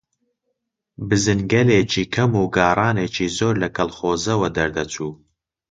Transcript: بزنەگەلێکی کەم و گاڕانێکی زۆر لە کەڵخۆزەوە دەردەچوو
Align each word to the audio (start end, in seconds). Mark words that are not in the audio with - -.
بزنەگەلێکی 1.07 2.05
کەم 2.13 2.31
و 2.41 2.43
گاڕانێکی 2.55 3.27
زۆر 3.37 3.55
لە 3.63 3.69
کەڵخۆزەوە 3.75 4.47
دەردەچوو 4.57 5.11